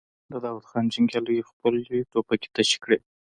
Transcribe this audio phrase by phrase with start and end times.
[0.31, 2.97] د داوود خان جنګياليو خپلې ټوپکې تشې کړې.